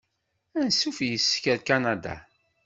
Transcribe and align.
Ansuf 0.59 0.97
yis-k 1.07 1.45
ar 1.53 1.59
Kanada! 1.67 2.15